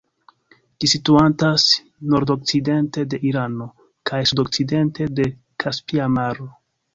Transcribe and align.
Ĝi 0.83 0.87
situantas 0.93 1.65
nordokcidente 2.13 3.03
de 3.11 3.19
Irano 3.33 3.67
kaj 4.13 4.23
sudokcidente 4.31 5.09
de 5.21 5.29
Kaspia 5.67 6.09
Maro. 6.17 6.51